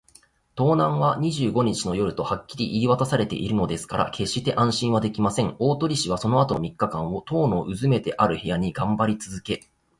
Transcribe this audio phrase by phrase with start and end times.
[0.55, 5.55] 盗難は二十五日の夜とはっきり言いわたされているのですから、けっして安心はできません。
[5.59, 9.61] 大鳥氏はそのあとの三日間を、塔のうずめてある部屋にがんばりつづけ